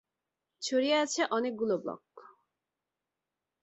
ছড়িয়ে 0.61 0.95
আছে 0.95 1.21
অনেকগুলো 1.31 1.75
ব্লক। 1.77 2.03